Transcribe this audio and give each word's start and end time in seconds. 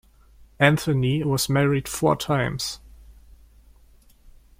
Anthony 0.57 1.23
was 1.23 1.47
married 1.47 1.87
four 1.87 2.15
times. 2.15 2.79